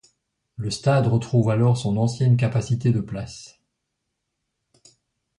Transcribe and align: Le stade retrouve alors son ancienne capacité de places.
Le 0.55 0.71
stade 0.71 1.05
retrouve 1.05 1.51
alors 1.51 1.77
son 1.77 1.95
ancienne 1.95 2.35
capacité 2.35 2.91
de 2.91 3.01
places. 3.01 3.59